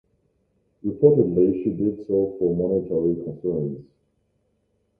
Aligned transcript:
Reportedly 0.83 1.63
she 1.63 1.69
did 1.73 2.07
so 2.07 2.35
for 2.39 2.55
monetary 2.55 3.23
concerns. 3.23 3.85